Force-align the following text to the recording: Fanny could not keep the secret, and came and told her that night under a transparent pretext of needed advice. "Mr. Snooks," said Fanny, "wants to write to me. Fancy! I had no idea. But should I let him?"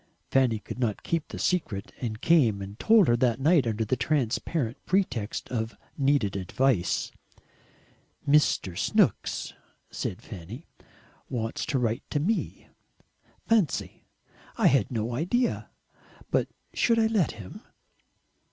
Fanny 0.31 0.57
could 0.57 0.79
not 0.79 1.03
keep 1.03 1.27
the 1.27 1.37
secret, 1.37 1.91
and 2.01 2.21
came 2.23 2.59
and 2.59 2.79
told 2.79 3.07
her 3.07 3.15
that 3.17 3.39
night 3.39 3.67
under 3.67 3.83
a 3.87 3.95
transparent 3.95 4.83
pretext 4.87 5.47
of 5.51 5.77
needed 5.95 6.35
advice. 6.35 7.11
"Mr. 8.27 8.75
Snooks," 8.75 9.53
said 9.91 10.19
Fanny, 10.23 10.65
"wants 11.29 11.67
to 11.67 11.77
write 11.77 12.01
to 12.09 12.19
me. 12.19 12.67
Fancy! 13.47 14.07
I 14.57 14.65
had 14.65 14.89
no 14.89 15.13
idea. 15.13 15.69
But 16.31 16.47
should 16.73 16.97
I 16.97 17.05
let 17.05 17.33
him?" 17.33 17.61